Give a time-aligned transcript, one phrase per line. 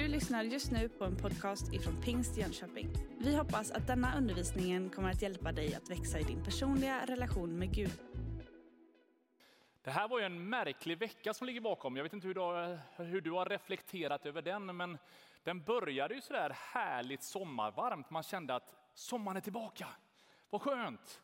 [0.00, 2.88] Du lyssnar just nu på en podcast ifrån Pingst Jönköping.
[3.18, 7.58] Vi hoppas att denna undervisning kommer att hjälpa dig att växa i din personliga relation
[7.58, 7.90] med Gud.
[9.82, 11.96] Det här var ju en märklig vecka som ligger bakom.
[11.96, 14.98] Jag vet inte hur du har, hur du har reflekterat över den, men
[15.44, 18.10] den började ju sådär härligt sommarvarmt.
[18.10, 19.88] Man kände att sommaren är tillbaka.
[20.50, 21.22] Vad skönt!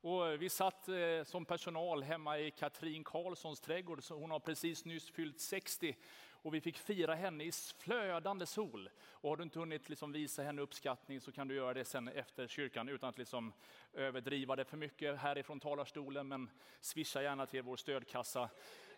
[0.00, 0.94] Och vi satt eh,
[1.24, 4.00] som personal hemma i Katrin Karlssons trädgård.
[4.10, 5.96] Hon har precis nyss fyllt 60
[6.42, 8.90] och vi fick fira henne i flödande sol.
[9.10, 12.08] Och har du inte hunnit liksom visa henne uppskattning så kan du göra det sen
[12.08, 13.52] efter kyrkan utan att liksom
[13.92, 16.28] överdriva det för mycket härifrån talarstolen.
[16.28, 18.48] Men swisha gärna till vår stödkassa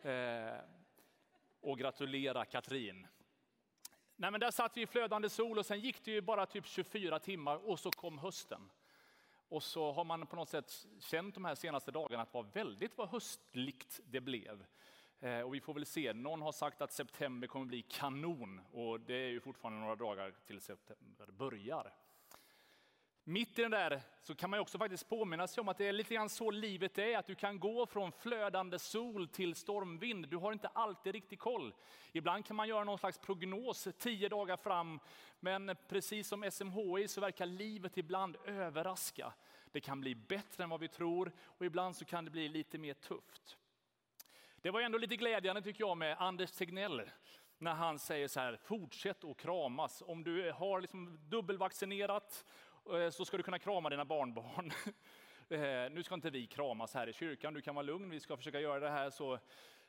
[0.03, 0.55] eh,
[1.61, 3.07] och gratulera Katrin.
[4.17, 6.67] Nej, men där satt vi i flödande sol och sen gick det ju bara typ
[6.67, 8.71] 24 timmar och så kom hösten.
[9.49, 12.99] Och så har man på något sätt känt de här senaste dagarna att vad väldigt
[12.99, 14.65] vad höstligt det blev.
[15.21, 19.01] Eh, och vi får väl se, någon har sagt att september kommer bli kanon och
[19.01, 21.93] det är ju fortfarande några dagar till september börjar.
[23.25, 25.93] Mitt i den där så kan man också faktiskt påminna sig om att det är
[25.93, 30.29] lite grann så livet är, att du kan gå från flödande sol till stormvind.
[30.29, 31.75] Du har inte alltid riktig koll.
[32.13, 35.01] Ibland kan man göra någon slags prognos tio dagar fram,
[35.41, 39.33] men precis som SMHI så verkar livet ibland överraska.
[39.73, 42.79] Det kan bli bättre än vad vi tror och ibland så kan det bli lite
[42.79, 43.57] mer tufft.
[44.63, 47.03] Det var ändå lite glädjande tycker jag med Anders Tegnell
[47.59, 50.03] när han säger så här, fortsätt att kramas.
[50.07, 52.47] Om du har liksom dubbelvaccinerat
[52.93, 54.73] eh, så ska du kunna krama dina barnbarn.
[55.53, 58.37] Eh, nu ska inte vi kramas här i kyrkan, du kan vara lugn, vi ska
[58.37, 59.35] försöka göra det här så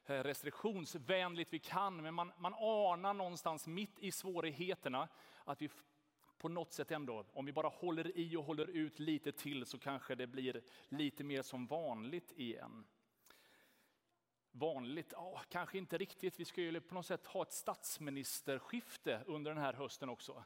[0.05, 2.01] eh, restriktionsvänligt vi kan.
[2.01, 5.07] Men man, man anar någonstans mitt i svårigheterna
[5.43, 5.69] att vi
[6.37, 9.79] på något sätt ändå, om vi bara håller i och håller ut lite till så
[9.79, 12.85] kanske det blir lite mer som vanligt igen
[14.51, 15.13] vanligt?
[15.13, 16.39] Oh, kanske inte riktigt.
[16.39, 20.43] Vi skulle på något sätt ha ett statsministerskifte under den här hösten också.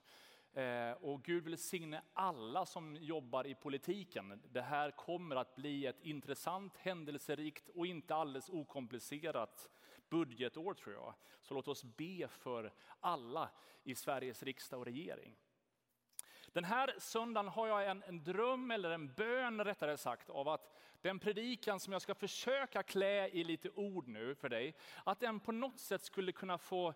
[0.54, 4.42] Eh, och Gud vill alla som jobbar i politiken.
[4.52, 9.70] Det här kommer att bli ett intressant, händelserikt och inte alldeles okomplicerat
[10.10, 11.14] budgetår tror jag.
[11.42, 13.50] Så låt oss be för alla
[13.84, 15.36] i Sveriges riksdag och regering.
[16.54, 20.74] Den här söndagen har jag en, en, dröm, eller en bön rättare sagt, av att
[21.06, 25.40] den predikan som jag ska försöka klä i lite ord nu för dig, att den
[25.40, 26.94] på något sätt skulle kunna få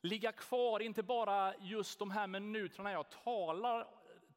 [0.00, 3.86] ligga kvar, inte bara just de här minuterna jag talar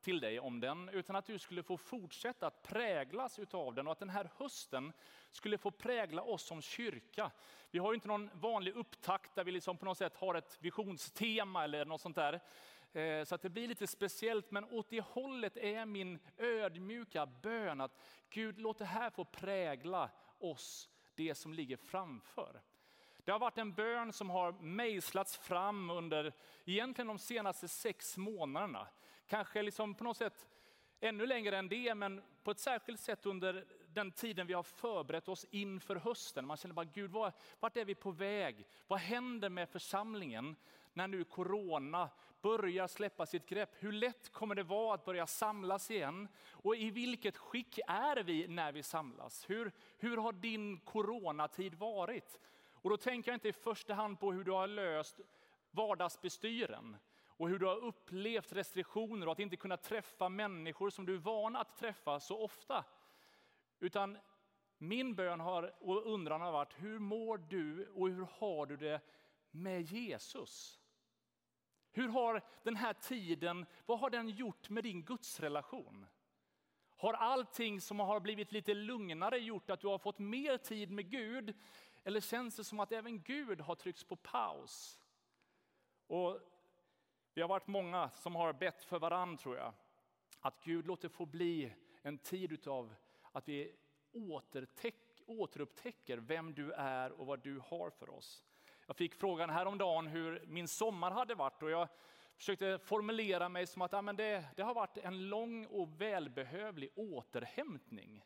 [0.02, 3.92] till dig om den, utan att du skulle få fortsätta att präglas utav den och
[3.92, 4.94] att den här hösten
[5.32, 7.32] skulle få prägla oss som kyrka.
[7.72, 10.58] Vi har ju inte någon vanlig upptakt där vi liksom på något sätt har ett
[10.62, 12.42] visionstema eller något sånt där.
[12.94, 17.82] Eh, så att det blir lite speciellt, men åt det hållet är min ödmjuka bön
[17.82, 22.62] att Gud låt det här få prägla oss, det som ligger framför.
[23.18, 26.34] Det har varit en bön som har mejslats fram under
[26.66, 28.88] egentligen de senaste sex månaderna.
[29.28, 30.48] Kanske liksom på något sätt
[31.00, 35.30] ännu längre än det, men på ett särskilt sätt under den tiden vi har förberett
[35.30, 36.46] oss inför hösten.
[36.46, 37.12] Man känner bara, Gud,
[37.60, 38.68] vart är vi på väg?
[38.88, 40.56] Vad händer med församlingen
[40.94, 42.10] när nu corona
[42.42, 43.70] börjar släppa sitt grepp?
[43.80, 46.28] Hur lätt kommer det vara att börja samlas igen?
[46.52, 49.50] Och i vilket skick är vi när vi samlas?
[49.50, 52.40] Hur, hur har din coronatid varit?
[52.82, 55.20] Och då tänker jag inte i första hand på hur du har löst
[55.72, 56.98] vardagsbestyren
[57.40, 61.20] och hur du har upplevt restriktioner och att inte kunna träffa människor som du är
[61.20, 62.86] van att träffa så ofta.
[63.80, 64.18] Utan
[64.78, 69.02] min bön har, och undran har varit, hur mår du och hur har du det
[69.52, 70.79] med Jesus?
[71.92, 76.06] Hur har den här tiden, vad har den gjort med din gudsrelation?
[76.98, 81.10] Har allting som har blivit lite lugnare gjort att du har fått mer tid med
[81.10, 81.54] Gud?
[82.04, 85.00] Eller känns det som att även Gud har tryckts på paus?
[86.08, 86.40] Och
[87.34, 89.74] vi har varit många som har bett för varann tror jag.
[90.40, 92.96] Att Gud låter få bli en tid av
[93.32, 93.76] att vi
[95.28, 98.46] återupptäcker vem du är och vad du har för oss.
[98.90, 101.88] Jag fick frågan häromdagen hur min sommar hade varit och jag
[102.36, 106.90] försökte formulera mig som att ja, men det, det har varit en lång och välbehövlig
[106.96, 108.26] återhämtning.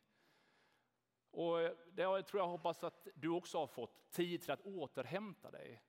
[1.31, 1.57] Och
[1.91, 5.81] det tror jag hoppas att du också har fått tid till att återhämta dig.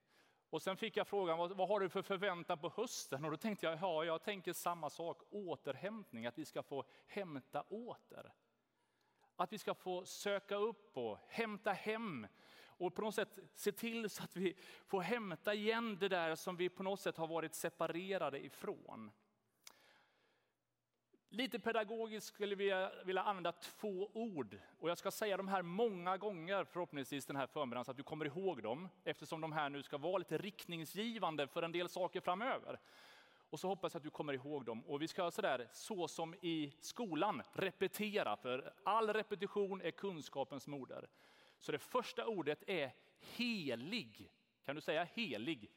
[0.49, 3.25] Och sen fick jag frågan, vad, vad har du för förväntan på hösten?
[3.25, 7.61] Och då tänkte jag, ja, jag tänker samma sak, återhämtning, att vi ska få hämta
[7.61, 8.33] åter.
[9.35, 12.27] Att vi ska få söka upp och hämta hem
[12.77, 14.55] och på något sätt se till så att vi
[14.85, 19.11] får hämta igen det där som vi på något sätt har varit separerade ifrån.
[21.29, 24.59] Lite pedagogiskt skulle vi vilja använda två ord.
[24.79, 28.03] Och jag ska säga de här många gånger förhoppningsvis den här förmiddagen så att du
[28.03, 28.89] kommer ihåg dem.
[29.03, 32.79] Eftersom de här nu ska vara lite riktningsgivande för en del saker framöver.
[33.49, 34.85] Och så hoppas jag att du kommer ihåg dem.
[34.85, 38.37] Och vi ska sådär, så som i skolan, repetera.
[38.37, 41.09] För all repetition är kunskapens moder.
[41.59, 44.31] Så det första ordet är helig.
[44.65, 45.71] Kan du säga helig?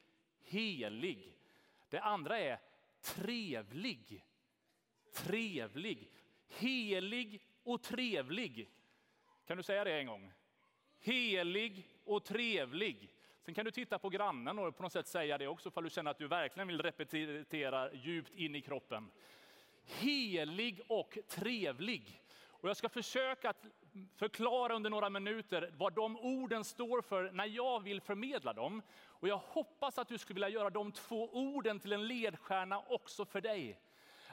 [0.45, 1.39] Helig.
[1.89, 2.59] Det andra är
[3.03, 4.25] trevlig.
[5.13, 6.09] Trevlig.
[6.49, 8.69] Helig och trevlig.
[9.47, 10.33] Kan du säga det en gång?
[11.01, 13.15] Helig och trevlig.
[13.41, 15.91] Sen kan du titta på grannen och på något sätt säga det också, för du
[15.91, 19.11] känner att du verkligen vill repetera djupt in i kroppen.
[19.85, 22.23] Helig och trevlig.
[22.61, 23.67] Och jag ska försöka att
[24.17, 28.83] förklara under några minuter vad de orden står för när jag vill förmedla dem.
[29.07, 33.25] Och jag hoppas att du skulle vilja göra de två orden till en ledstjärna också
[33.25, 33.81] för dig.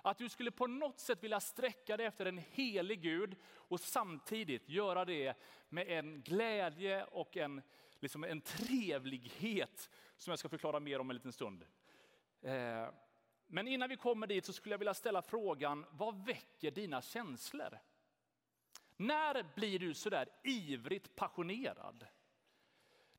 [0.02, 4.70] Att du skulle på något sätt vilja sträcka dig efter en helig Gud och samtidigt
[4.70, 5.34] göra det
[5.70, 7.62] med en glädje och en,
[8.00, 11.66] liksom en trevlighet som jag ska förklara mer om en liten stund.
[12.42, 12.90] Eh,
[13.48, 17.80] men innan vi kommer dit så skulle jag vilja ställa frågan, vad väcker dina känslor?
[18.98, 22.06] När blir du sådär ivrigt passionerad?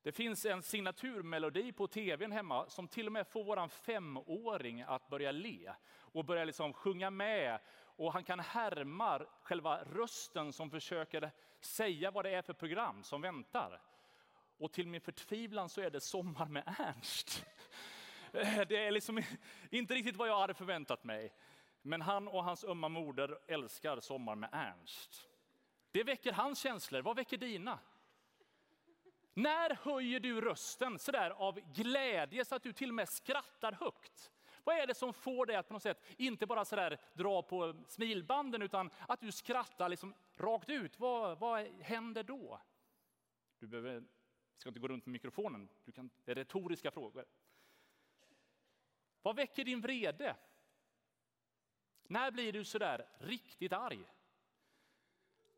[0.02, 5.08] Det finns en signaturmelodi på tvn hemma som till och med får vår femåring att
[5.08, 7.58] börja le och börja liksom sjunga med.
[7.78, 11.31] Och han kan härma själva rösten som försöker
[11.61, 13.81] säga vad det är för program som väntar.
[14.58, 17.46] Och till min förtvivlan så är det Sommar med Ernst.
[18.69, 19.23] Det är liksom
[19.70, 21.32] inte riktigt vad jag hade förväntat mig.
[21.82, 25.28] Men han och hans ömma moder älskar Sommar med Ernst.
[25.97, 27.03] Det väcker hans känslor.
[27.03, 27.79] Vad väcker dina?
[29.35, 34.33] När höjer du rösten sådär av glädje så att du till och med skrattar högt?
[34.65, 37.85] Vad är det som får dig att på något sätt inte bara sådär dra på
[37.89, 40.99] smilbanden utan att du skrattar liksom rakt ut?
[40.99, 42.61] Vad, vad händer då?
[43.59, 44.05] Du behöver,
[44.57, 47.25] ska inte gå runt med mikrofonen, du kan, det är retoriska frågor.
[49.23, 50.37] Vad väcker din vrede?
[52.03, 54.05] När blir du sådär riktigt arg?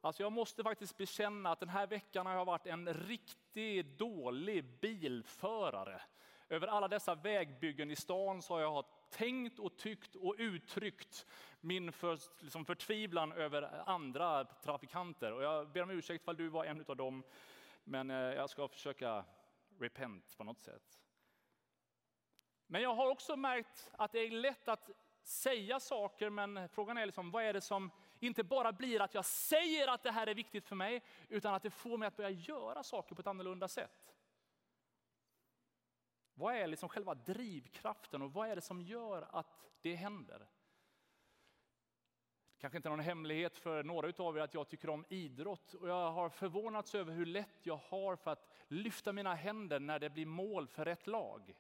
[0.01, 4.65] Alltså jag måste faktiskt bekänna att den här veckan har jag varit en riktigt dålig
[4.81, 6.01] bilförare.
[6.49, 11.27] Över alla dessa vägbyggen i stan så har jag tänkt och tyckt och uttryckt
[11.61, 15.33] min för, liksom förtvivlan över andra trafikanter.
[15.33, 17.23] Och jag ber om ursäkt ifall du var en av dem,
[17.85, 19.25] men eh, jag ska försöka
[19.79, 20.99] repent på något sätt.
[22.67, 24.91] Men jag har också märkt att det är lätt att
[25.23, 27.91] säga saker, men frågan är liksom, vad är det som
[28.27, 31.63] inte bara blir att jag säger att det här är viktigt för mig, utan att
[31.63, 34.15] det får mig att börja göra saker på ett annorlunda sätt.
[36.35, 40.49] Vad är liksom själva drivkraften och vad är det som gör att det händer?
[42.59, 46.11] Kanske inte någon hemlighet för några av er att jag tycker om idrott och jag
[46.11, 50.27] har förvånats över hur lätt jag har för att lyfta mina händer när det blir
[50.27, 51.55] mål för rätt lag.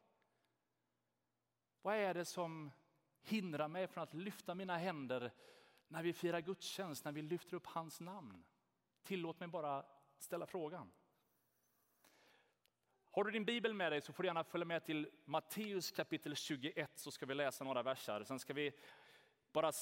[1.83, 2.71] Vad är det som
[3.23, 5.33] hindrar mig från att lyfta mina händer
[5.89, 8.45] när vi firar gudstjänst, när vi lyfter upp hans namn?
[9.03, 9.85] Tillåt mig bara
[10.19, 10.91] ställa frågan.
[13.11, 16.37] Har du din bibel med dig så får du gärna följa med till Matteus kapitel
[16.37, 18.25] 21 så ska vi läsa några verser.
[18.25, 18.73] Sen ska vi
[19.53, 19.73] bara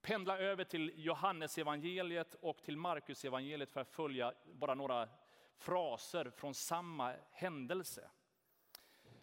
[0.00, 5.08] pendla över till Johannes evangeliet och till Markus evangeliet för att följa bara några
[5.56, 8.10] fraser från samma händelse.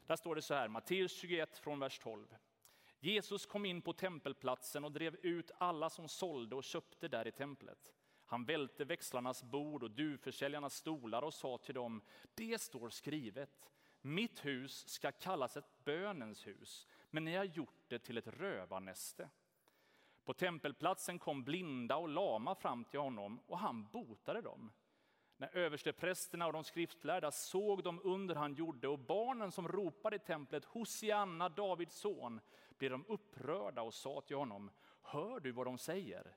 [0.06, 2.36] Där står det så här, Matteus 21 från vers 12.
[3.06, 7.32] Jesus kom in på tempelplatsen och drev ut alla som sålde och köpte där i
[7.32, 7.94] templet.
[8.26, 12.02] Han välte växlarnas bord och duvförsäljarnas stolar och sa till dem,
[12.36, 13.72] det står skrivet,
[14.02, 19.30] mitt hus ska kallas ett bönens hus, men ni har gjort det till ett rövarnäste.
[20.24, 24.72] På tempelplatsen kom blinda och lama fram till honom och han botade dem.
[25.38, 30.20] När översteprästerna och de skriftlärda såg de under han gjorde och barnen som ropade i
[30.20, 32.42] templet Hosianna, Davids son,
[32.78, 36.36] blev de upprörda och sa till honom, hör du vad de säger?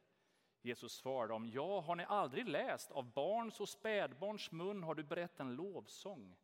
[0.62, 5.02] Jesus svarade dem, ja, har ni aldrig läst av barns och spädbarns mun har du
[5.02, 6.36] berättat en lovsång.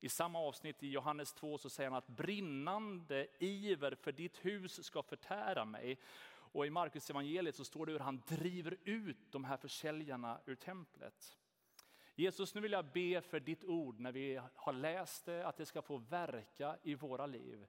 [0.00, 4.84] I samma avsnitt i Johannes 2 så säger han att brinnande iver för ditt hus
[4.84, 5.98] ska förtära mig.
[6.28, 10.54] Och i Markus evangeliet så står det hur han driver ut de här försäljarna ur
[10.54, 11.38] templet.
[12.14, 15.66] Jesus, nu vill jag be för ditt ord när vi har läst det, att det
[15.66, 17.66] ska få verka i våra liv.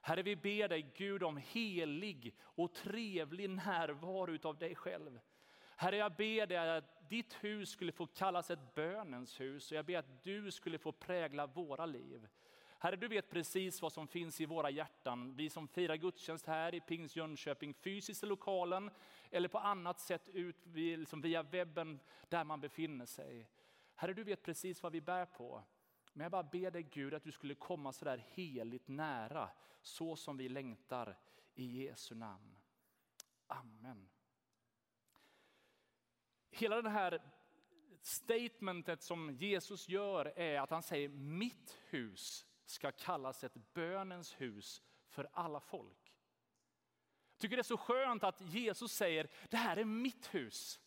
[0.00, 5.20] Herre, vi ber dig Gud om helig och trevlig närvaro av dig själv.
[5.76, 9.84] Herre, jag ber dig att ditt hus skulle få kallas ett bönens hus och jag
[9.84, 12.28] ber att du skulle få prägla våra liv.
[12.78, 15.34] Herre, du vet precis vad som finns i våra hjärtan.
[15.36, 18.90] Vi som firar gudstjänst här i Pings Jönköping, fysiskt i lokalen
[19.30, 23.48] eller på annat sätt ut liksom via webben där man befinner sig.
[23.94, 25.62] Herre, du vet precis vad vi bär på.
[26.12, 29.50] Men jag bara ber dig Gud att du skulle komma så där heligt nära,
[29.82, 31.18] så som vi längtar
[31.54, 32.56] i Jesu namn.
[33.46, 34.08] Amen.
[36.50, 37.22] Hela det här
[38.00, 44.82] statementet som Jesus gör är att han säger mitt hus ska kallas ett bönens hus
[45.08, 46.14] för alla folk.
[47.32, 50.80] Jag tycker det är så skönt att Jesus säger det här är mitt hus.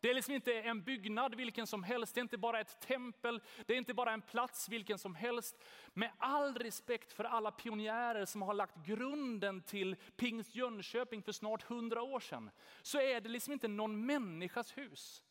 [0.00, 3.40] Det är liksom inte en byggnad vilken som helst, det är inte bara ett tempel,
[3.66, 5.56] det är inte bara en plats vilken som helst.
[5.94, 11.62] Med all respekt för alla pionjärer som har lagt grunden till Pingst Jönköping för snart
[11.62, 12.50] hundra år sedan,
[12.82, 15.22] så är det liksom inte någon människas hus.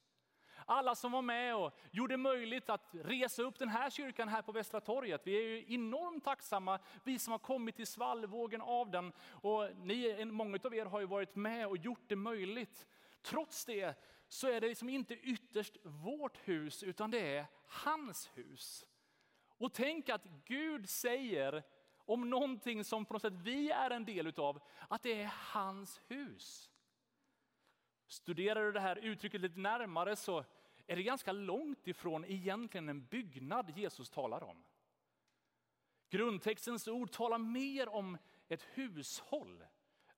[0.65, 4.51] Alla som var med och gjorde möjligt att resa upp den här kyrkan här på
[4.51, 5.21] Västra torget.
[5.25, 9.13] Vi är ju enormt tacksamma, vi som har kommit i svallvågen av den.
[9.29, 12.87] Och ni, många av er har ju varit med och gjort det möjligt.
[13.21, 13.95] Trots det
[14.27, 18.85] så är det liksom inte ytterst vårt hus, utan det är hans hus.
[19.47, 21.63] Och tänk att Gud säger
[21.97, 26.01] om någonting som på något sätt vi är en del utav, att det är hans
[26.07, 26.69] hus.
[28.07, 30.45] Studerar du det här uttrycket lite närmare så
[30.87, 34.63] är det ganska långt ifrån egentligen en byggnad Jesus talar om.
[36.09, 39.65] Grundtextens ord talar mer om ett hushåll,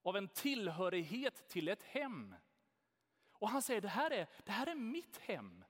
[0.01, 2.36] av en tillhörighet till ett hem.
[3.39, 5.63] Och han säger det här är, det här är mitt hem.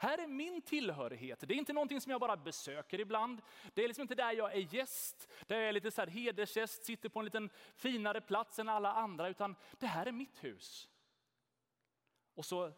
[0.00, 1.40] Här är min tillhörighet.
[1.40, 3.42] Det är inte någonting som jag bara besöker ibland.
[3.74, 6.84] Det är liksom inte där jag är gäst, där jag är lite så här hedersgäst,
[6.84, 10.88] sitter på en liten finare plats än alla andra, utan det här är mitt hus.
[12.34, 12.72] Och så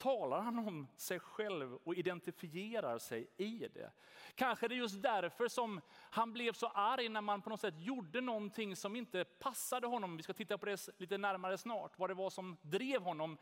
[0.00, 3.92] talar han om sig själv och identifierar sig i det.
[4.34, 5.80] Kanske det är just därför som
[6.10, 10.16] han blev så arg när man på något sätt gjorde någonting som inte passade honom.
[10.16, 13.38] Vi ska titta på det lite närmare snart, vad det var som drev honom.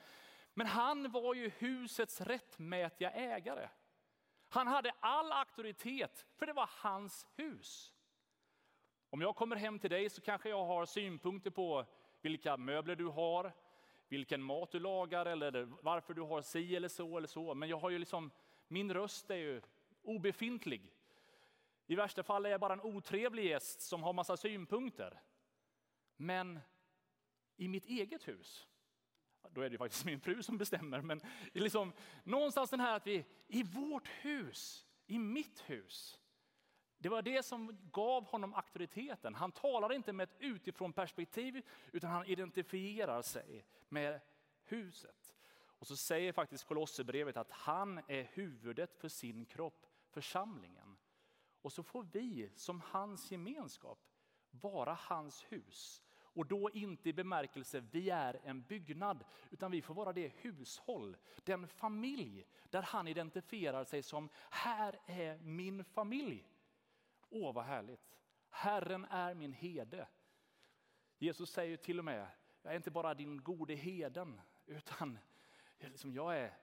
[0.54, 3.68] Men han var ju husets rättmätiga ägare.
[4.48, 7.92] Han hade all auktoritet, för det var hans hus.
[9.10, 11.86] Om jag kommer hem till dig så kanske jag har synpunkter på
[12.20, 13.52] vilka möbler du har,
[14.08, 17.54] vilken mat du lagar eller varför du har si eller så eller så.
[17.54, 18.30] Men jag har ju liksom,
[18.68, 19.62] min röst är ju
[20.02, 20.92] obefintlig.
[21.86, 25.20] I värsta fall är jag bara en otrevlig gäst som har massa synpunkter.
[26.16, 26.60] Men
[27.56, 28.68] i mitt eget hus,
[29.50, 31.20] då är det faktiskt min fru som bestämmer, men
[31.52, 31.92] liksom,
[32.24, 36.20] någonstans den här att vi, i vårt hus, i mitt hus,
[36.98, 39.34] det var det som gav honom auktoriteten.
[39.34, 41.62] Han talar inte med ett utifrån perspektiv
[41.92, 44.20] utan han identifierar sig med
[44.64, 45.34] huset.
[45.78, 50.96] Och så säger faktiskt Kolosserbrevet att han är huvudet för sin kropp, församlingen.
[51.62, 53.98] Och så får vi som hans gemenskap
[54.50, 56.02] vara hans hus.
[56.38, 61.16] Och då inte i bemärkelse vi är en byggnad, utan vi får vara det hushåll,
[61.44, 66.48] den familj där han identifierar sig som, här är min familj.
[67.30, 68.18] Åh vad härligt.
[68.48, 70.08] Herren är min herde.
[71.18, 72.28] Jesus säger till och med,
[72.62, 75.18] jag är inte bara din gode heden, utan
[75.78, 76.58] liksom jag är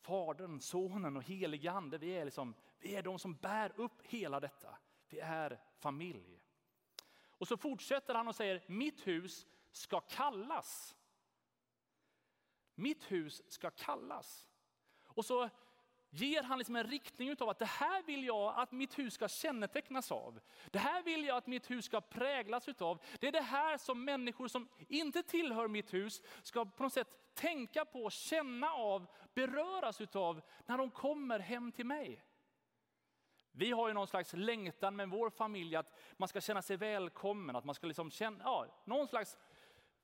[0.00, 1.98] Fadern, Sonen och helige Ande.
[1.98, 4.78] Vi är, liksom, vi är de som bär upp hela detta.
[5.08, 6.42] Vi är familj.
[7.26, 10.96] Och så fortsätter han och säger, mitt hus ska kallas.
[12.74, 14.48] Mitt hus ska kallas.
[15.04, 15.50] Och så
[16.10, 19.28] ger han liksom en riktning av att det här vill jag att mitt hus ska
[19.28, 20.40] kännetecknas av.
[20.70, 23.02] Det här vill jag att mitt hus ska präglas av.
[23.20, 27.08] Det är det här som människor som inte tillhör mitt hus ska på något sätt
[27.34, 32.24] tänka på, känna av, beröras av när de kommer hem till mig.
[33.52, 37.56] Vi har ju någon slags längtan med vår familj att man ska känna sig välkommen,
[37.56, 39.36] att man ska liksom känna, ja, någon slags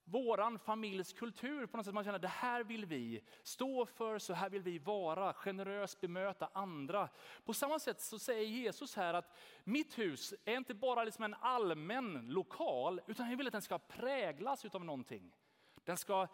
[0.04, 1.94] våran familjs kultur på något sätt.
[1.94, 6.50] Man känner det här vill vi stå för, så här vill vi vara, generöst bemöta
[6.52, 7.08] andra.
[7.44, 11.34] På samma sätt så säger Jesus här att mitt hus är inte bara liksom en
[11.34, 15.37] allmän lokal, utan jag vill att den ska präglas av någonting.
[15.84, 16.28] Den ska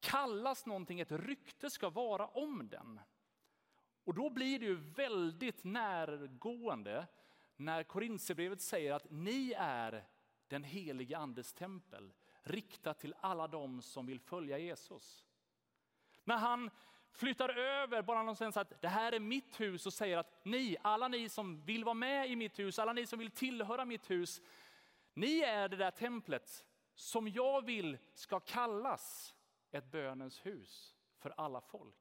[0.00, 3.00] kallas någonting, ett rykte ska vara om den.
[4.04, 7.06] Och då blir det ju väldigt närgående
[7.56, 10.04] när Korintierbrevet säger att ni är
[10.48, 12.12] den helige andes tempel
[12.46, 15.24] riktat till alla de som vill följa Jesus.
[16.24, 16.70] När han
[17.12, 21.08] flyttar över bara någonstans att det här är mitt hus och säger att ni, alla
[21.08, 24.40] ni som vill vara med i mitt hus, alla ni som vill tillhöra mitt hus,
[25.14, 29.34] ni är det där templet som jag vill ska kallas
[29.70, 31.94] ett bönens hus för alla folk.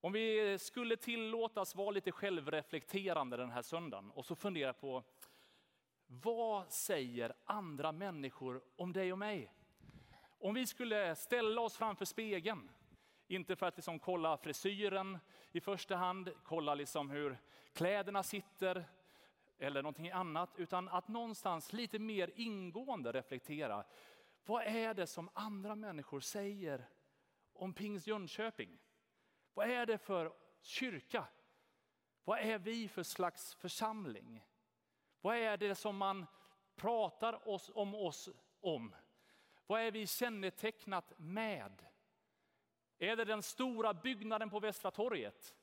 [0.00, 5.04] Om vi skulle tillåtas vara lite självreflekterande den här söndagen och så fundera på
[6.06, 9.52] vad säger andra människor om dig och mig?
[10.38, 12.70] Om vi skulle ställa oss framför spegeln,
[13.26, 15.18] inte för att liksom kolla frisyren
[15.52, 17.38] i första hand, kolla liksom hur
[17.72, 18.84] kläderna sitter
[19.58, 23.84] eller någonting annat, utan att någonstans lite mer ingående reflektera.
[24.46, 26.88] Vad är det som andra människor säger
[27.52, 28.78] om Pingst Jönköping?
[29.54, 30.32] Vad är det för
[30.62, 31.26] kyrka?
[32.24, 34.44] Vad är vi för slags församling?
[35.24, 36.26] Vad är det som man
[36.74, 38.28] pratar oss om oss
[38.60, 38.94] om?
[39.66, 41.86] Vad är vi kännetecknat med?
[42.98, 45.54] Är det den stora byggnaden på Västra torget?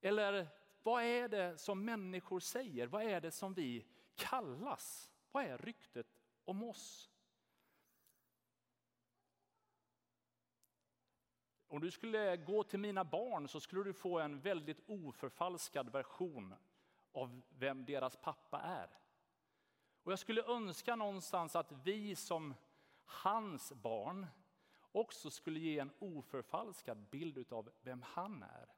[0.00, 0.48] Eller
[0.82, 2.86] vad är det som människor säger?
[2.86, 5.10] Vad är det som vi kallas?
[5.32, 6.06] Vad är ryktet
[6.44, 7.10] om oss?
[11.68, 16.54] Om du skulle gå till mina barn så skulle du få en väldigt oförfalskad version
[17.14, 18.98] av vem deras pappa är.
[20.02, 22.54] Och jag skulle önska någonstans att vi som
[23.04, 24.26] hans barn
[24.92, 28.68] också skulle ge en oförfalskad bild av vem han är.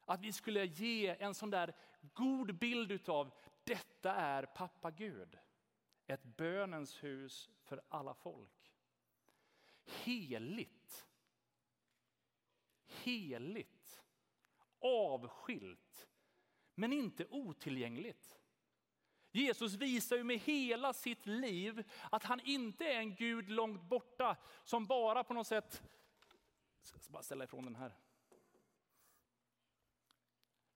[0.00, 1.74] Att vi skulle ge en sån där
[2.14, 5.38] god bild av detta är pappa Gud.
[6.06, 8.74] Ett bönens hus för alla folk.
[9.84, 11.06] Heligt.
[12.86, 14.04] Heligt.
[14.80, 16.08] Avskilt.
[16.78, 18.38] Men inte otillgängligt.
[19.30, 24.36] Jesus visar ju med hela sitt liv att han inte är en Gud långt borta
[24.64, 25.82] som bara på något sätt...
[26.92, 27.96] Jag ska bara ställa ifrån den här.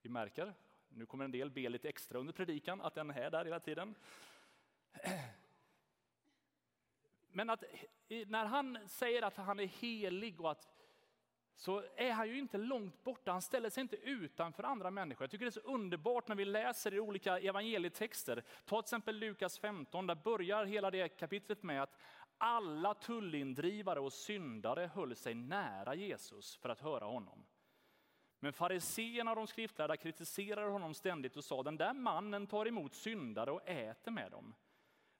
[0.02, 0.54] Vi märker,
[0.88, 3.94] nu kommer en del be lite extra under predikan, att den är där hela tiden.
[7.28, 7.64] Men att
[8.26, 10.81] när han säger att han är helig och att
[11.56, 15.22] så är han ju inte långt borta, han ställer sig inte utanför andra människor.
[15.22, 18.44] Jag tycker det är så underbart när vi läser i olika evangelietexter.
[18.64, 21.98] Ta till exempel Lukas 15, där börjar hela det kapitlet med att
[22.38, 27.44] alla tullindrivare och syndare höll sig nära Jesus för att höra honom.
[28.40, 32.94] Men fariseerna och de skriftlärda kritiserade honom ständigt och sa den där mannen tar emot
[32.94, 34.54] syndare och äter med dem.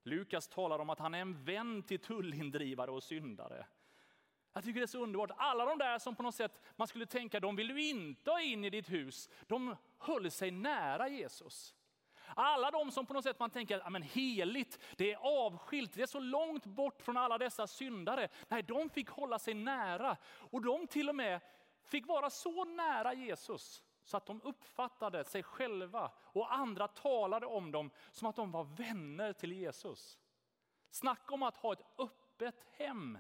[0.02, 3.66] Lukas talar om att han är en vän till tullindrivare och syndare.
[4.52, 5.30] Jag tycker det är så underbart.
[5.36, 8.40] Alla de där som på något sätt man skulle tänka, de vill du inte ha
[8.40, 11.74] in i ditt hus, de höll sig nära Jesus.
[12.36, 16.06] Alla de som på något sätt man tänker, men heligt, det är avskilt, det är
[16.06, 18.28] så långt bort från alla dessa syndare.
[18.48, 21.40] Nej, de fick hålla sig nära och de till och med
[21.84, 27.72] fick vara så nära Jesus så att de uppfattade sig själva och andra talade om
[27.72, 30.18] dem som att de var vänner till Jesus.
[30.90, 33.18] Snacka om att ha ett öppet hem.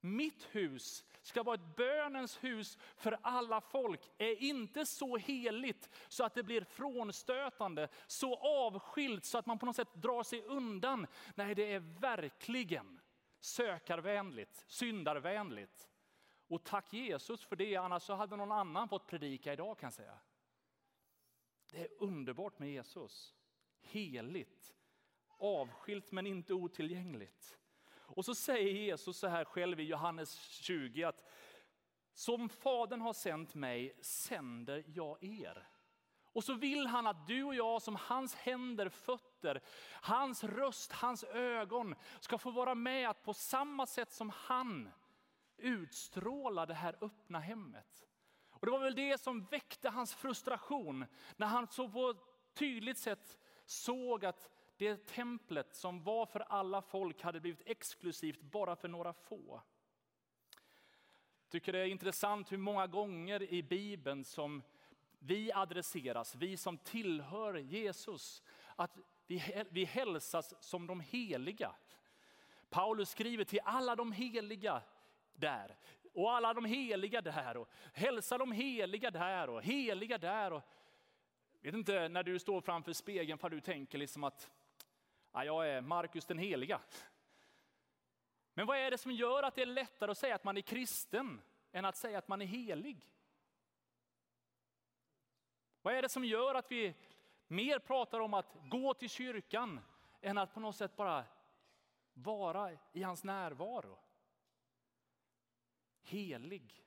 [0.00, 6.24] Mitt hus ska vara ett bönens hus för alla folk, är inte så heligt så
[6.24, 11.06] att det blir frånstötande, så avskilt så att man på något sätt drar sig undan.
[11.34, 13.00] Nej, det är verkligen
[13.40, 15.90] sökarvänligt, syndarvänligt.
[16.48, 19.94] Och tack Jesus för det, annars så hade någon annan fått predika idag kan jag
[19.94, 20.18] säga.
[21.70, 23.34] Det är underbart med Jesus.
[23.80, 24.74] Heligt,
[25.28, 27.57] avskilt men inte otillgängligt.
[28.08, 31.24] Och så säger Jesus så här själv i Johannes 20 att
[32.14, 35.68] som Fadern har sänt mig sänder jag er.
[36.32, 39.60] Och så vill han att du och jag som hans händer, fötter,
[39.92, 44.90] hans röst, hans ögon ska få vara med att på samma sätt som han
[45.56, 48.06] utstråla det här öppna hemmet.
[48.50, 51.04] Och det var väl det som väckte hans frustration
[51.36, 52.14] när han så på
[52.54, 58.76] tydligt sätt såg att det templet som var för alla folk hade blivit exklusivt bara
[58.76, 59.62] för några få.
[61.42, 64.62] Jag tycker det är intressant hur många gånger i Bibeln som
[65.18, 68.42] vi adresseras, vi som tillhör Jesus,
[68.76, 71.74] att vi, vi hälsas som de heliga.
[72.70, 74.82] Paulus skriver till alla de heliga
[75.34, 75.76] där.
[76.12, 80.52] Och alla de heliga där och hälsa de heliga där och heliga där.
[80.52, 80.62] Och,
[81.60, 84.50] vet inte när du står framför spegeln för du tänker liksom att
[85.32, 86.80] ja, jag är Markus den heliga.
[88.54, 90.60] Men vad är det som gör att det är lättare att säga att man är
[90.60, 91.40] kristen
[91.72, 93.10] än att säga att man är helig?
[95.82, 96.94] Vad är det som gör att vi
[97.46, 99.80] mer pratar om att gå till kyrkan
[100.20, 101.24] än att på något sätt bara
[102.14, 103.98] vara i hans närvaro?
[106.08, 106.84] helig.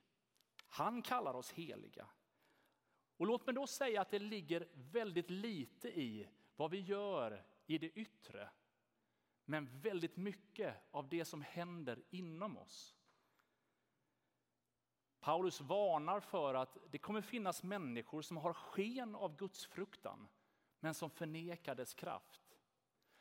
[0.68, 2.06] Han kallar oss heliga.
[3.16, 7.78] Och låt mig då säga att det ligger väldigt lite i vad vi gör i
[7.78, 8.48] det yttre.
[9.44, 12.96] Men väldigt mycket av det som händer inom oss.
[15.20, 20.28] Paulus varnar för att det kommer finnas människor som har sken av Guds fruktan,
[20.80, 22.42] men som förnekar dess kraft.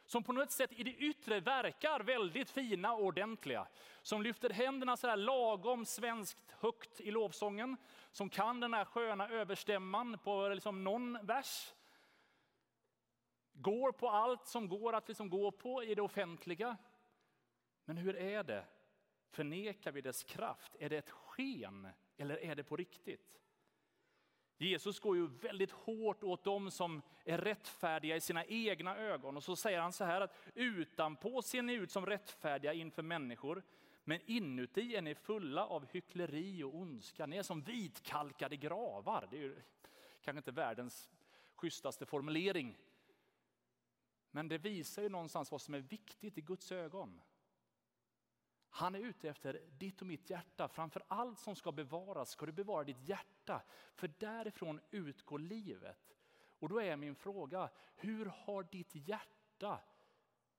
[0.06, 3.68] Som på något sätt i det yttre verkar väldigt fina och ordentliga.
[4.02, 7.78] Som lyfter händerna så här lagom svenskt högt i lovsången.
[8.12, 11.74] Som kan den här sköna överstämman på liksom någon vers.
[13.54, 16.78] Går på allt som går att liksom gå på i det offentliga.
[17.86, 18.66] Men hur är det?
[19.30, 20.76] Förnekar vi dess kraft?
[20.80, 21.88] Är det ett sken
[22.18, 23.42] eller är det på riktigt?
[24.58, 29.38] Jesus går ju väldigt hårt åt dem som är rättfärdiga i sina egna ögon.
[29.38, 33.64] Och så säger han så här att utanpå ser ni ut som rättfärdiga inför människor,
[34.04, 37.26] men inuti är ni fulla av hyckleri och ondska.
[37.26, 39.28] Ni är som vitkalkade gravar.
[39.32, 39.62] Det är ju
[40.22, 41.10] kanske inte världens
[41.56, 42.78] schysstaste formulering.
[44.32, 47.22] Men det visar ju någonstans vad som är viktigt i Guds ögon.
[48.70, 50.68] Han är ute efter ditt och mitt hjärta.
[50.68, 53.62] Framför allt som ska bevaras ska du bevara ditt hjärta.
[53.96, 56.18] För därifrån utgår livet.
[56.60, 59.80] Och då är min fråga, hur har ditt hjärta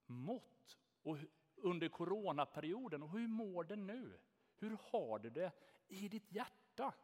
[0.07, 1.19] mått och
[1.57, 4.19] under coronaperioden och hur mår det nu?
[4.57, 5.53] Hur har du det
[5.89, 6.95] i ditt hjärta?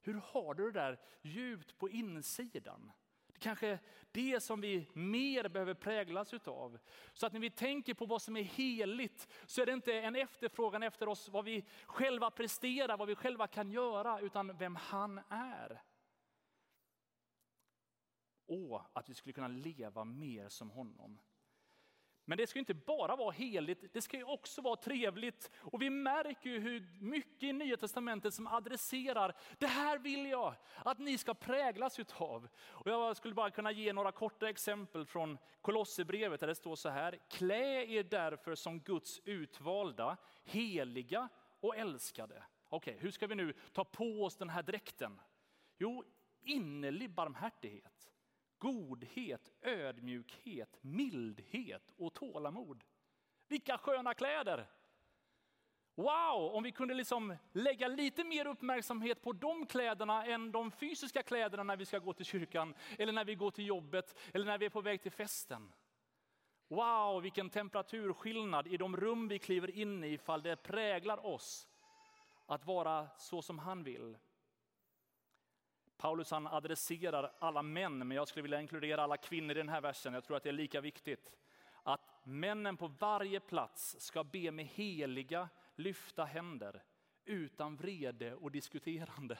[0.00, 2.92] Hur har du det där djupt på insidan?
[3.38, 3.78] Kanske
[4.12, 6.78] det som vi mer behöver präglas utav.
[7.14, 10.16] Så att när vi tänker på vad som är heligt så är det inte en
[10.16, 15.20] efterfrågan efter oss vad vi själva presterar, vad vi själva kan göra, utan vem han
[15.28, 15.82] är.
[18.46, 21.18] Och att vi skulle kunna leva mer som honom.
[22.28, 25.50] Men det ska inte bara vara heligt, det ska också vara trevligt.
[25.60, 30.54] Och vi märker ju hur mycket i Nya Testamentet som adresserar, det här vill jag
[30.84, 32.48] att ni ska präglas utav.
[32.58, 36.88] Och jag skulle bara kunna ge några korta exempel från Kolosserbrevet där det står så
[36.88, 41.28] här, klä er därför som Guds utvalda, heliga
[41.60, 42.42] och älskade.
[42.68, 45.20] Okej, hur ska vi nu ta på oss den här dräkten?
[45.78, 46.04] Jo,
[46.42, 48.12] innerlig barmhärtighet
[48.58, 52.84] godhet, ödmjukhet, mildhet och tålamod.
[53.48, 54.66] Vilka sköna kläder!
[55.94, 61.22] Wow, om vi kunde liksom lägga lite mer uppmärksamhet på de kläderna än de fysiska
[61.22, 64.58] kläderna när vi ska gå till kyrkan, eller när vi går till jobbet, eller när
[64.58, 65.72] vi är på väg till festen.
[66.68, 71.68] Wow, vilken temperaturskillnad i de rum vi kliver in i ifall det präglar oss
[72.46, 74.18] att vara så som han vill.
[75.98, 79.80] Paulus han adresserar alla män, men jag skulle vilja inkludera alla kvinnor i den här
[79.80, 80.14] versen.
[80.14, 81.32] Jag tror att det är lika viktigt.
[81.82, 86.82] Att männen på varje plats ska be med heliga, lyfta händer,
[87.24, 89.38] utan vrede och diskuterande.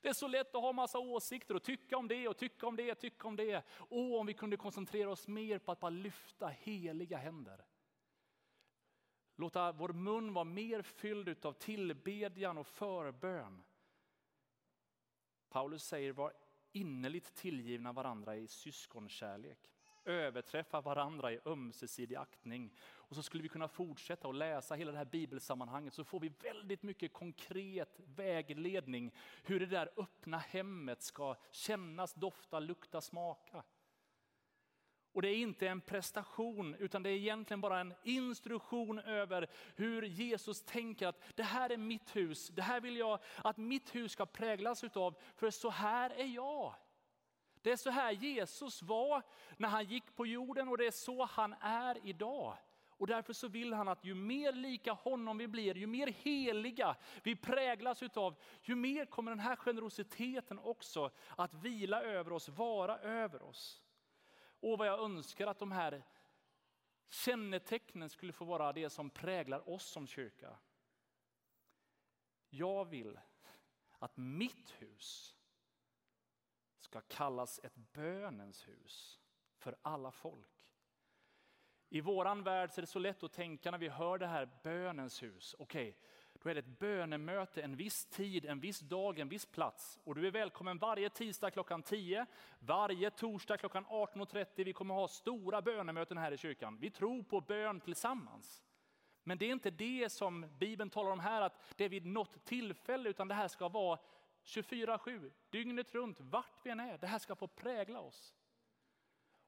[0.00, 2.76] Det är så lätt att ha massa åsikter och tycka om det och tycka om
[2.76, 3.62] det, tycka om det.
[3.70, 7.64] Och om vi kunde koncentrera oss mer på att bara lyfta heliga händer.
[9.36, 13.62] Låta vår mun vara mer fylld av tillbedjan och förbön
[15.54, 16.32] Paulus säger var
[16.72, 19.70] innerligt tillgivna varandra i syskonkärlek.
[20.04, 22.70] Överträffa varandra i ömsesidig aktning.
[22.82, 26.32] Och så skulle vi kunna fortsätta att läsa hela det här bibelsammanhanget så får vi
[26.42, 29.14] väldigt mycket konkret vägledning
[29.44, 33.62] hur det där öppna hemmet ska kännas, dofta, lukta, smaka.
[35.14, 40.02] Och det är inte en prestation utan det är egentligen bara en instruktion över hur
[40.02, 44.12] Jesus tänker att det här är mitt hus, det här vill jag att mitt hus
[44.12, 46.74] ska präglas utav, för så här är jag.
[47.62, 49.22] Det är så här Jesus var
[49.56, 52.56] när han gick på jorden och det är så han är idag.
[52.88, 56.96] Och därför så vill han att ju mer lika honom vi blir, ju mer heliga
[57.22, 62.98] vi präglas utav, ju mer kommer den här generositeten också att vila över oss, vara
[62.98, 63.84] över oss.
[64.64, 66.02] Och vad jag önskar att de här
[67.08, 70.58] kännetecknen skulle få vara det som präglar oss som kyrka.
[72.48, 73.18] Jag vill
[73.98, 75.36] att mitt hus
[76.78, 79.20] ska kallas ett bönens hus
[79.56, 80.70] för alla folk.
[81.88, 84.48] I våran värld så är det så lätt att tänka när vi hör det här
[84.62, 85.54] bönens hus.
[85.58, 86.00] Okej, okay,
[86.44, 89.98] då är det ett bönemöte en viss tid, en viss dag, en viss plats.
[90.04, 92.26] Och du är välkommen varje tisdag klockan 10,
[92.58, 94.46] varje torsdag klockan 18.30.
[94.64, 96.78] Vi kommer ha stora bönemöten här i kyrkan.
[96.80, 98.62] Vi tror på bön tillsammans.
[99.22, 102.44] Men det är inte det som Bibeln talar om här, att det är vid något
[102.44, 103.98] tillfälle, utan det här ska vara
[104.44, 106.98] 24-7, dygnet runt, vart vi än är.
[106.98, 108.34] Det här ska få prägla oss.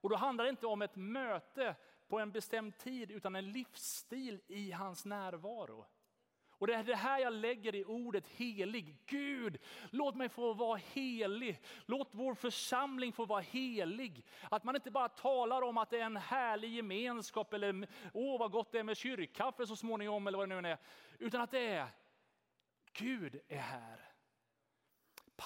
[0.01, 1.77] Och då handlar det inte om ett möte
[2.09, 5.87] på en bestämd tid, utan en livsstil i hans närvaro.
[6.59, 8.97] Och det är det här jag lägger i ordet helig.
[9.07, 9.59] Gud,
[9.91, 11.61] låt mig få vara helig.
[11.87, 14.25] Låt vår församling få vara helig.
[14.51, 18.51] Att man inte bara talar om att det är en härlig gemenskap eller åh vad
[18.51, 20.79] gott det är med kyrkkaffe så småningom eller vad det nu är.
[21.19, 21.89] Utan att det är
[22.93, 24.06] Gud är här.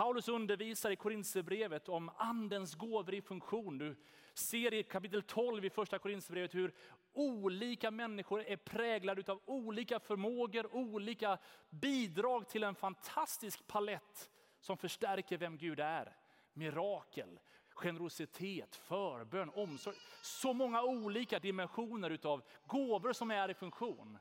[0.01, 3.79] Paulus undervisar i Korinthierbrevet om andens gåvor i funktion.
[3.79, 3.97] Du
[4.35, 6.75] ser i kapitel 12 i första Korinthierbrevet hur
[7.13, 11.39] olika människor är präglade av olika förmågor, olika
[11.71, 16.17] bidrag till en fantastisk palett som förstärker vem Gud är.
[16.53, 17.41] Mirakel,
[17.75, 19.97] generositet, förbön, omsorg.
[20.23, 24.19] Så många olika dimensioner av gåvor som är i funktion.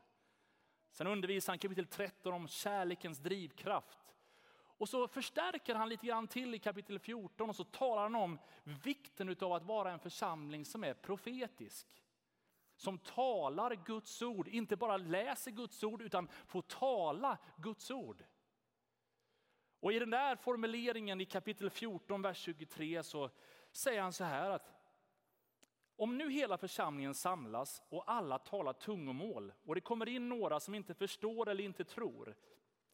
[0.92, 3.99] Sen undervisar han kapitel 13 om kärlekens drivkraft.
[4.80, 8.40] Och så förstärker han lite grann till i kapitel 14 och så talar han om
[8.64, 11.88] vikten av att vara en församling som är profetisk.
[12.76, 18.24] Som talar Guds ord, inte bara läser Guds ord utan får tala Guds ord.
[19.80, 23.30] Och i den där formuleringen i kapitel 14, vers 23 så
[23.72, 24.74] säger han så här att
[25.96, 30.76] om nu hela församlingen samlas och alla talar tungomål och det kommer in några som
[30.76, 32.36] inte förstår eller inte tror,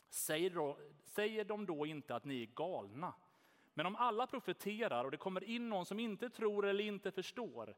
[0.10, 3.13] säger, då, säger de då inte att ni är galna?
[3.74, 7.76] Men om alla profeterar och det kommer in någon som inte tror eller inte förstår,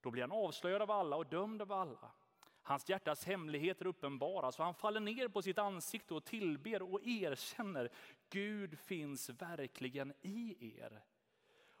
[0.00, 2.10] då blir han avslöjad av alla och dömd av alla.
[2.62, 7.90] Hans hjärtas hemligheter uppenbaras och han faller ner på sitt ansikte och tillber och erkänner
[8.30, 11.02] Gud finns verkligen i er.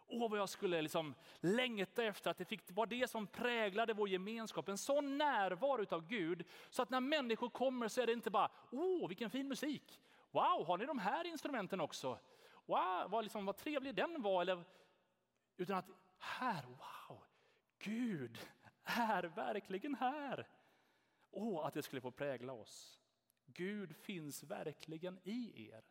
[0.08, 4.08] Åh, vad jag skulle liksom längta efter att det fick vara det som präglade vår
[4.08, 4.68] gemenskap.
[4.68, 8.50] En sån närvaro av Gud så att när människor kommer så är det inte bara,
[8.70, 10.00] åh vilken fin musik.
[10.30, 12.18] Wow, har ni de här instrumenten också?
[12.66, 14.42] Wow, vad, liksom, vad trevlig den var.
[14.42, 14.64] Eller,
[15.56, 15.88] utan att
[16.18, 17.22] här, wow,
[17.78, 18.38] Gud
[18.84, 20.48] är verkligen här.
[21.30, 23.00] Åh, att det skulle få prägla oss.
[23.46, 25.84] Gud finns verkligen i er.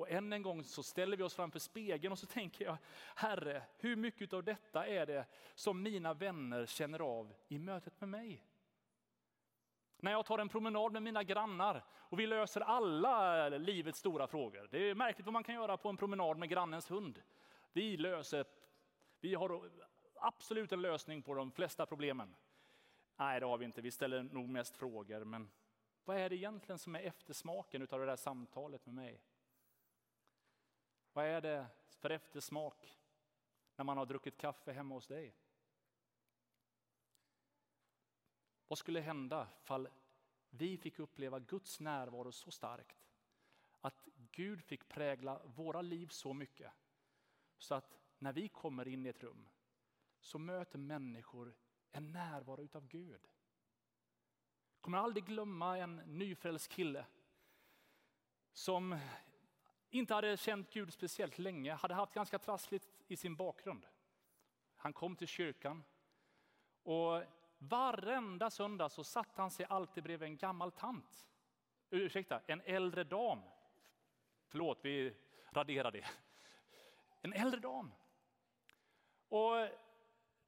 [0.00, 2.76] Och än en gång så ställer vi oss framför spegeln och så tänker jag,
[3.14, 8.08] Herre, hur mycket av detta är det som mina vänner känner av i mötet med
[8.08, 8.44] mig?
[9.96, 14.68] När jag tar en promenad med mina grannar och vi löser alla livets stora frågor.
[14.70, 17.22] Det är märkligt vad man kan göra på en promenad med grannens hund.
[17.72, 18.44] Vi löser,
[19.20, 19.70] vi har
[20.14, 22.34] absolut en lösning på de flesta problemen.
[23.16, 23.80] Nej, det har vi inte.
[23.80, 25.24] Vi ställer nog mest frågor.
[25.24, 25.50] Men
[26.04, 29.20] vad är det egentligen som är eftersmaken av det där samtalet med mig?
[31.12, 31.66] Vad är det
[31.98, 32.98] för eftersmak
[33.76, 35.34] när man har druckit kaffe hemma hos dig?
[38.68, 39.88] Vad skulle hända fall
[40.50, 42.96] vi fick uppleva Guds närvaro så starkt
[43.80, 46.72] att Gud fick prägla våra liv så mycket
[47.58, 49.48] så att när vi kommer in i ett rum
[50.20, 51.54] så möter människor
[51.92, 53.28] en närvaro utav Gud.
[54.74, 57.06] Jag kommer aldrig glömma en nyfrälst kille
[58.52, 58.98] som
[59.90, 63.86] inte hade känt Gud speciellt länge, hade haft ganska trassligt i sin bakgrund.
[64.76, 65.84] Han kom till kyrkan
[66.82, 67.22] och
[67.58, 71.28] varenda söndag så satt han sig alltid bredvid en gammal tant.
[71.90, 73.40] Ursäkta, en äldre dam.
[74.46, 75.16] Förlåt, vi
[75.50, 76.06] raderar det.
[77.22, 77.92] En äldre dam.
[79.28, 79.56] Och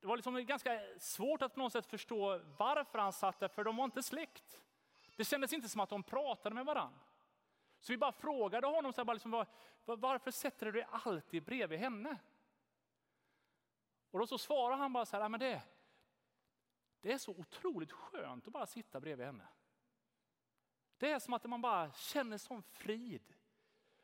[0.01, 3.65] det var liksom ganska svårt att på något sätt förstå varför han satt där, för
[3.65, 4.63] de var inte släkt.
[5.17, 7.01] Det kändes inte som att de pratade med varandra.
[7.83, 9.47] Så vi bara frågade honom, så här, bara liksom, var,
[9.85, 12.19] varför sätter du dig alltid bredvid henne?
[14.11, 15.63] Och då så svarar han bara så här, men det,
[17.01, 19.49] det är så otroligt skönt att bara sitta bredvid henne.
[20.99, 23.35] Det är som att man bara känner sån frid.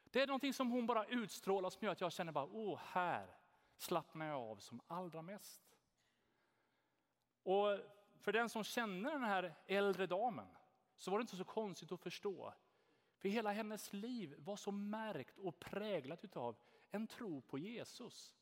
[0.05, 3.37] Det är någonting som hon bara utstrålar som gör att jag känner bara, åh här
[3.77, 5.79] slappnar jag av som allra mest.
[7.43, 7.79] Och
[8.21, 10.57] för den som känner den här äldre damen
[10.97, 12.55] så var det inte så konstigt att förstå
[13.18, 16.57] för hela hennes liv var så märkt och präglat av
[16.90, 18.37] en tro på Jesus.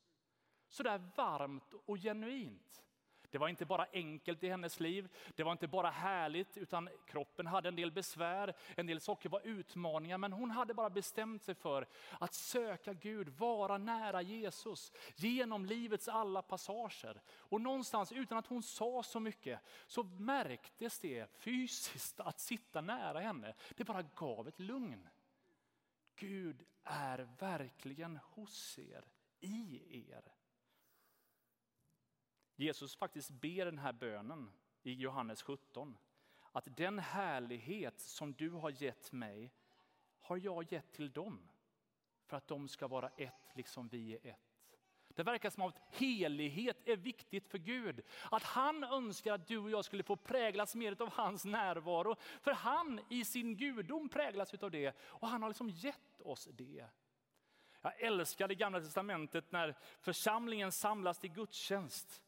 [0.67, 2.86] Så där varmt och genuint.
[3.29, 7.47] Det var inte bara enkelt i hennes liv, det var inte bara härligt, utan kroppen
[7.47, 11.55] hade en del besvär, en del saker var utmaningar, men hon hade bara bestämt sig
[11.55, 11.87] för
[12.19, 17.21] att söka Gud, vara nära Jesus genom livets alla passager.
[17.29, 23.19] Och någonstans utan att hon sa så mycket så märktes det fysiskt att sitta nära
[23.19, 23.53] henne.
[23.75, 25.07] Det bara gav ett lugn.
[26.15, 29.05] Gud är verkligen hos er,
[29.39, 30.36] i er.
[32.59, 34.51] Jesus faktiskt ber den här bönen
[34.83, 35.97] i Johannes 17.
[36.51, 39.53] Att den härlighet som du har gett mig
[40.19, 41.49] har jag gett till dem.
[42.25, 44.39] För att de ska vara ett liksom vi är ett.
[45.07, 48.01] Det verkar som att helighet är viktigt för Gud.
[48.31, 52.15] Att han önskar att du och jag skulle få präglas mer av hans närvaro.
[52.41, 56.85] För han i sin gudom präglas av det och han har liksom gett oss det.
[57.81, 62.23] Jag älskar det gamla testamentet när församlingen samlas till gudstjänst.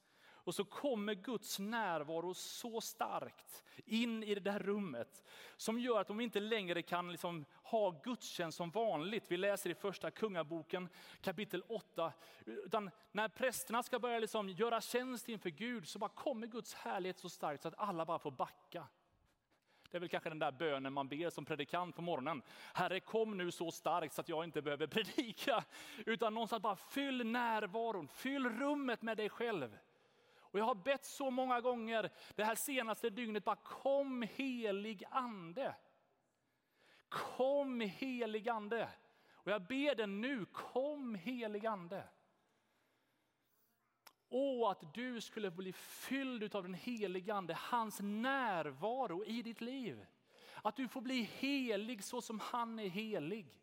[0.49, 5.23] Och så kommer Guds närvaro så starkt in i det där rummet
[5.57, 9.23] som gör att de inte längre kan liksom ha gudstjänst som vanligt.
[9.27, 10.89] Vi läser i första kungaboken
[11.21, 12.13] kapitel 8.
[12.45, 17.19] Utan när prästerna ska börja liksom göra tjänst inför Gud så bara kommer Guds härlighet
[17.19, 18.87] så starkt så att alla bara får backa.
[19.91, 22.41] Det är väl kanske den där bönen man ber som predikant på morgonen.
[22.73, 25.63] Herre kom nu så starkt så att jag inte behöver predika.
[26.05, 29.77] Utan någonstans bara fyll närvaron, fyll rummet med dig själv.
[30.51, 35.75] Och jag har bett så många gånger det här senaste dygnet, bara kom helig ande.
[37.09, 38.89] Kom helig ande.
[39.31, 42.03] Och jag ber den nu, kom helig ande.
[44.29, 50.05] Åh, att du skulle bli fylld av den helige ande, hans närvaro i ditt liv.
[50.61, 53.59] Att du får bli helig så som han är helig.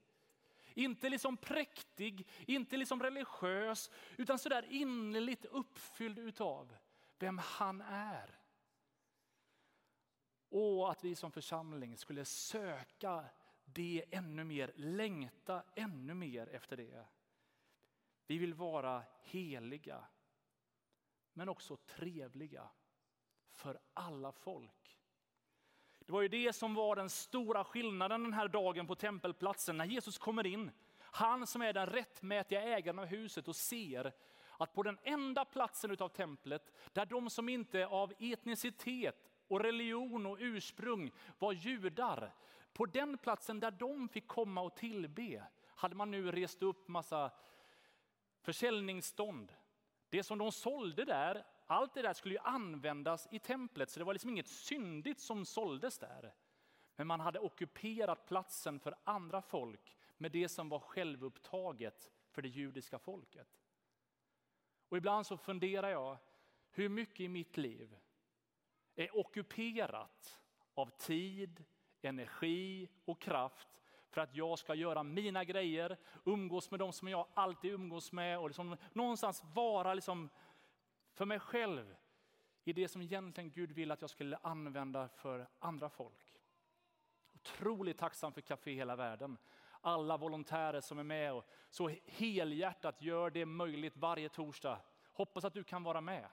[0.76, 6.76] Inte liksom präktig, inte liksom religiös, utan sådär innerligt uppfylld utav
[7.18, 8.38] vem han är.
[10.48, 13.24] Och att vi som församling skulle söka
[13.64, 17.06] det ännu mer, längta ännu mer efter det.
[18.26, 20.04] Vi vill vara heliga,
[21.32, 22.68] men också trevliga
[23.50, 24.98] för alla folk.
[26.06, 29.84] Det var ju det som var den stora skillnaden den här dagen på tempelplatsen när
[29.84, 30.70] Jesus kommer in.
[30.98, 34.12] Han som är den rättmätiga ägaren av huset och ser
[34.58, 40.26] att på den enda platsen utav templet där de som inte av etnicitet och religion
[40.26, 42.34] och ursprung var judar,
[42.72, 45.42] på den platsen där de fick komma och tillbe
[45.74, 47.30] hade man nu rest upp massa
[48.42, 49.52] försäljningsstånd.
[50.08, 54.04] Det som de sålde där, allt det där skulle ju användas i templet, så det
[54.04, 56.34] var liksom inget syndigt som såldes där.
[56.96, 62.48] Men man hade ockuperat platsen för andra folk med det som var självupptaget för det
[62.48, 63.60] judiska folket.
[64.88, 66.18] Och ibland så funderar jag,
[66.70, 67.96] hur mycket i mitt liv
[68.94, 70.42] är ockuperat
[70.74, 71.64] av tid,
[72.02, 73.68] energi och kraft
[74.10, 78.38] för att jag ska göra mina grejer, umgås med de som jag alltid umgås med
[78.38, 80.30] och liksom någonstans vara liksom
[81.16, 81.96] för mig själv
[82.64, 86.36] i det som egentligen Gud vill att jag skulle använda för andra folk.
[87.34, 89.38] Otroligt tacksam för Café Hela Världen.
[89.80, 94.80] Alla volontärer som är med och så helhjärtat gör det möjligt varje torsdag.
[95.12, 96.28] Hoppas att du kan vara med.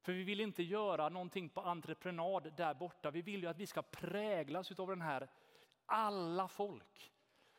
[0.00, 3.10] För vi vill inte göra någonting på entreprenad där borta.
[3.10, 5.28] Vi vill ju att vi ska präglas av den här
[5.86, 7.12] alla folk.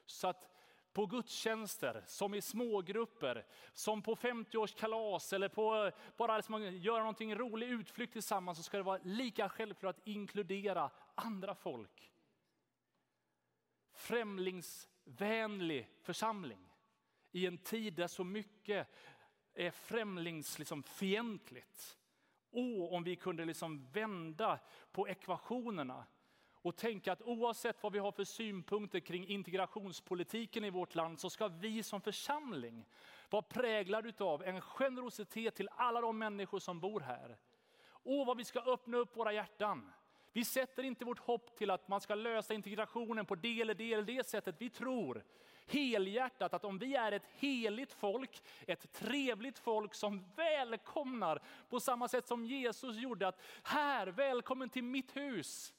[0.05, 0.52] Så att
[0.93, 7.69] på gudstjänster, som i smågrupper, som på 50-årskalas eller på bara liksom göra någonting rolig
[7.69, 12.11] utflykt tillsammans så ska det vara lika självklart att inkludera andra folk.
[13.93, 16.69] Främlingsvänlig församling
[17.31, 18.87] i en tid där så mycket
[19.53, 20.59] är främlingsfientligt.
[20.59, 20.83] Liksom
[22.55, 24.59] Åh, om vi kunde liksom vända
[24.91, 26.05] på ekvationerna
[26.63, 31.29] och tänka att oavsett vad vi har för synpunkter kring integrationspolitiken i vårt land så
[31.29, 32.85] ska vi som församling
[33.29, 37.37] vara präglade av en generositet till alla de människor som bor här.
[38.03, 39.91] Åh, vad vi ska öppna upp våra hjärtan.
[40.31, 43.93] Vi sätter inte vårt hopp till att man ska lösa integrationen på det eller det
[43.93, 44.55] eller det sättet.
[44.59, 45.23] Vi tror
[45.67, 52.07] helhjärtat att om vi är ett heligt folk, ett trevligt folk som välkomnar på samma
[52.07, 55.73] sätt som Jesus gjorde att här, välkommen till mitt hus.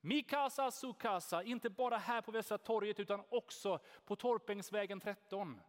[0.00, 5.60] Mikasa Sukasa, inte bara här på Västra torget utan också på Torpängsvägen 13.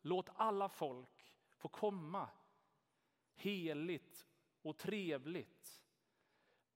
[0.00, 2.28] Låt alla folk få komma
[3.34, 4.26] heligt
[4.62, 5.84] och trevligt.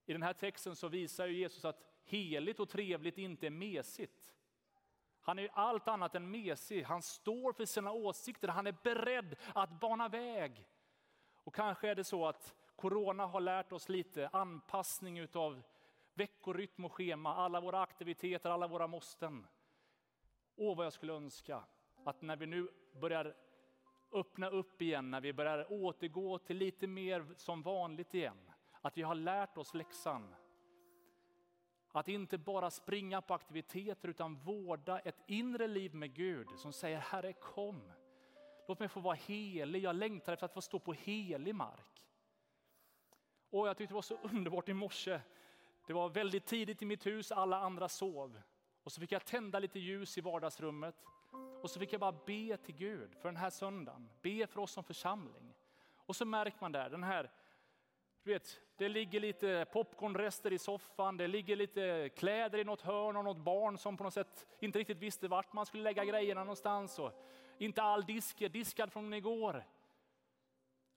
[0.06, 4.34] I den här texten så visar Jesus att heligt och trevligt inte är mesigt.
[5.20, 6.82] Han är allt annat än mesig.
[6.82, 8.48] Han står för sina åsikter.
[8.48, 10.68] Han är beredd att bana väg.
[11.34, 15.62] Och kanske är det så att corona har lärt oss lite anpassning utav
[16.18, 19.46] veckorytm och schema, alla våra aktiviteter, alla våra måsten.
[20.56, 21.64] Åh, vad jag skulle önska
[22.04, 23.34] att när vi nu börjar
[24.12, 28.50] öppna upp igen, när vi börjar återgå till lite mer som vanligt igen,
[28.80, 30.34] att vi har lärt oss läxan.
[31.92, 36.98] Att inte bara springa på aktiviteter utan vårda ett inre liv med Gud som säger
[36.98, 37.92] Herre kom.
[38.68, 42.04] Låt mig få vara helig, jag längtar efter att få stå på helig mark.
[43.50, 45.20] Och jag tyckte det var så underbart i morse
[45.88, 48.40] det var väldigt tidigt i mitt hus, alla andra sov.
[48.82, 51.04] Och så fick jag tända lite ljus i vardagsrummet.
[51.62, 54.10] Och så fick jag bara be till Gud för den här söndagen.
[54.22, 55.54] Be för oss som församling.
[55.96, 57.30] Och så märker man där, den här,
[58.22, 63.16] du vet, det ligger lite popcornrester i soffan, det ligger lite kläder i något hörn
[63.16, 66.44] och något barn som på något sätt inte riktigt visste vart man skulle lägga grejerna
[66.44, 66.98] någonstans.
[66.98, 67.12] Och
[67.58, 69.64] inte all disk är diskad från igår.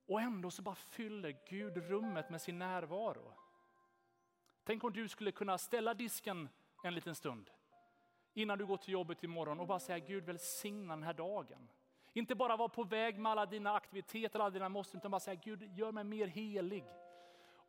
[0.05, 3.33] Och ändå så bara fyller Gud rummet med sin närvaro.
[4.63, 6.49] Tänk om du skulle kunna ställa disken
[6.83, 7.49] en liten stund
[8.33, 11.69] innan du går till jobbet imorgon och bara säga Gud välsigna den här dagen.
[12.13, 15.41] Inte bara vara på väg med alla dina aktiviteter, alla dina måsten, utan bara säga
[15.43, 16.85] Gud gör mig mer helig.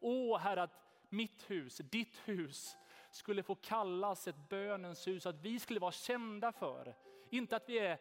[0.00, 2.76] Åh Herre att mitt hus, ditt hus
[3.10, 6.94] skulle få kallas ett bönens hus, att vi skulle vara kända för.
[7.30, 7.98] Inte att vi är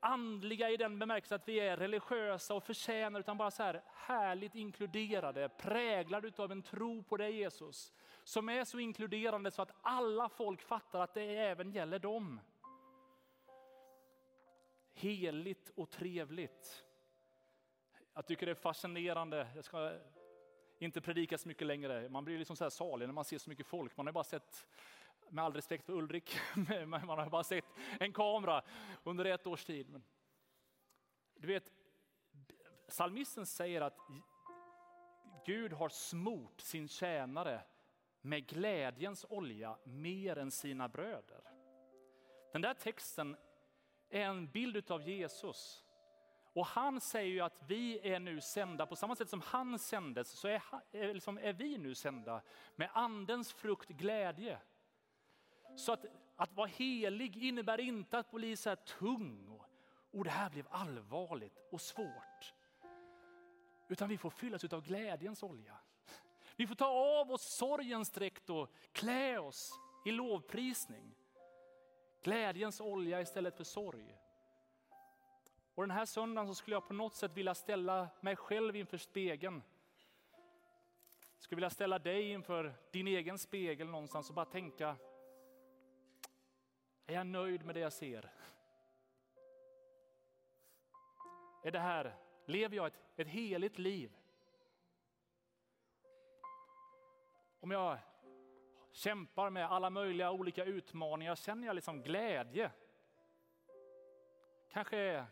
[0.00, 4.54] andliga i den bemärkelsen att vi är religiösa och förtjänar, utan bara så här härligt
[4.54, 7.92] inkluderade, präglade av en tro på dig Jesus.
[8.24, 12.40] Som är så inkluderande så att alla folk fattar att det även gäller dem.
[14.92, 16.84] Heligt och trevligt.
[18.14, 19.98] Jag tycker det är fascinerande, jag ska
[20.78, 22.08] inte predika så mycket längre.
[22.08, 23.96] Man blir liksom så här salig när man ser så mycket folk.
[23.96, 24.66] Man har bara sett,
[25.28, 26.36] med all respekt för Ulrik,
[26.76, 27.64] man har bara sett
[28.00, 28.62] en kamera
[29.02, 30.02] under ett års tid.
[31.34, 31.72] du vet,
[32.88, 33.98] salmisten säger att
[35.46, 37.60] Gud har smort sin tjänare
[38.24, 41.40] med glädjens olja mer än sina bröder.
[42.52, 43.36] Den där texten
[44.10, 45.84] är en bild av Jesus.
[46.52, 50.28] Och han säger ju att vi är nu sända, på samma sätt som han sändes
[50.28, 50.62] så är,
[50.92, 52.42] är, liksom, är vi nu sända
[52.76, 54.58] med andens frukt glädje.
[55.76, 56.04] Så att,
[56.36, 59.66] att vara helig innebär inte att bli så här tung och,
[60.12, 62.54] och det här blev allvarligt och svårt.
[63.88, 65.76] Utan vi får fyllas av glädjens olja.
[66.56, 69.72] Vi får ta av oss sorgens dräkt och klä oss
[70.04, 71.14] i lovprisning.
[72.22, 74.16] Glädjens olja istället för sorg.
[75.74, 78.98] Och den här söndagen så skulle jag på något sätt vilja ställa mig själv inför
[78.98, 79.62] spegeln.
[81.34, 84.96] Jag skulle vilja ställa dig inför din egen spegel någonstans och bara tänka,
[87.06, 88.30] är jag nöjd med det jag ser?
[91.64, 94.16] Är det här, lever jag ett, ett heligt liv?
[97.64, 97.98] Om jag
[98.92, 102.70] kämpar med alla möjliga olika utmaningar, känner jag liksom glädje?
[104.70, 105.26] Kanske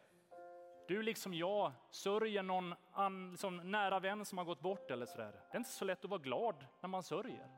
[0.89, 5.33] du liksom jag sörjer någon an, liksom nära vän som har gått bort eller sådär.
[5.33, 7.49] Det är inte så lätt att vara glad när man sörjer.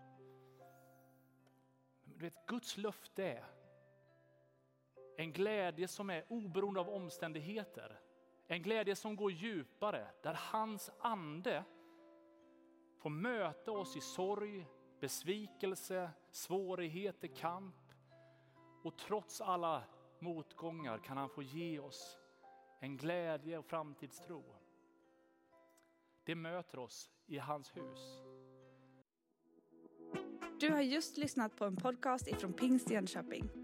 [2.05, 3.45] Men du vet, Guds löfte är
[5.17, 8.01] en glädje som är oberoende av omständigheter.
[8.47, 11.65] En glädje som går djupare, där hans ande
[13.05, 14.67] får möta oss i sorg,
[15.01, 17.75] besvikelse, svårigheter, kamp.
[18.83, 19.85] Och trots alla
[20.19, 22.19] motgångar kan han få ge oss
[22.81, 24.45] en glädje och framtidstro.
[26.25, 28.23] Det möter oss i hans hus.
[30.61, 33.64] Du har just lyssnat på en podcast ifrån Pingst Jönköping.